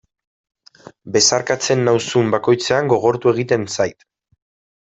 Besarkatzen 1.17 1.85
nauzun 1.89 2.33
bakoitzean 2.37 2.93
gogortu 2.95 3.33
egiten 3.37 3.69
zait. 3.77 4.05